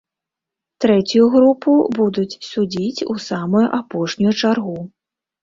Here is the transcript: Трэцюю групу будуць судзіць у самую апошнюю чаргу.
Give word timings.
Трэцюю 0.85 1.25
групу 1.35 1.75
будуць 1.99 2.39
судзіць 2.49 3.05
у 3.15 3.19
самую 3.27 3.63
апошнюю 3.83 4.33
чаргу. 4.41 4.77